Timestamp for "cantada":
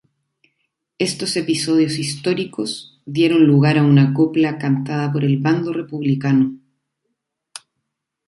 4.57-5.11